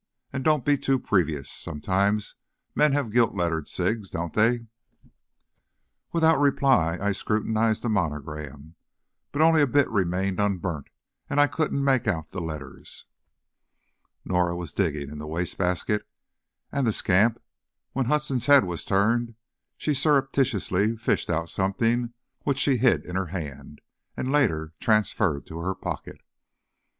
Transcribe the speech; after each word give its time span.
"And 0.33 0.43
don't 0.43 0.65
be 0.65 0.79
too 0.79 0.97
previous; 0.97 1.47
sometimes 1.51 2.33
men 2.73 2.91
have 2.93 3.11
gilt 3.11 3.35
lettered 3.35 3.67
cigs, 3.67 4.09
don't 4.09 4.33
they?" 4.33 4.65
Without 6.11 6.39
reply, 6.39 6.97
I 6.99 7.11
scrutinized 7.11 7.83
the 7.83 7.89
monogram. 7.89 8.73
But 9.31 9.43
only 9.43 9.61
a 9.61 9.67
bit 9.67 9.87
remained 9.91 10.39
unburnt, 10.39 10.87
and 11.29 11.39
I 11.39 11.45
couldn't 11.45 11.83
make 11.83 12.07
out 12.07 12.31
the 12.31 12.41
letters. 12.41 13.05
Norah 14.25 14.55
was 14.55 14.73
digging 14.73 15.11
in 15.11 15.19
the 15.19 15.27
waste 15.27 15.59
basket, 15.59 16.09
and, 16.71 16.87
the 16.87 16.91
scamp! 16.93 17.39
when 17.91 18.07
Hudson's 18.07 18.47
head 18.47 18.63
was 18.65 18.83
turned, 18.83 19.35
she 19.77 19.93
surreptitiously 19.93 20.97
fished 20.97 21.29
out 21.29 21.47
something 21.47 22.15
which 22.41 22.57
she 22.57 22.77
hid 22.77 23.05
in 23.05 23.15
her 23.15 23.27
hand, 23.27 23.81
and 24.17 24.31
later 24.31 24.73
transferred 24.79 25.45
to 25.45 25.59
her 25.59 25.75
pocket. 25.75 26.21